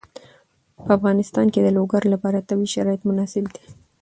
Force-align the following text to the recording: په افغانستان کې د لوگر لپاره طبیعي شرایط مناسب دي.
په 0.83 0.91
افغانستان 0.97 1.45
کې 1.53 1.59
د 1.63 1.67
لوگر 1.77 2.01
لپاره 2.13 2.45
طبیعي 2.49 2.69
شرایط 2.75 3.01
مناسب 3.09 3.45
دي. 3.55 3.65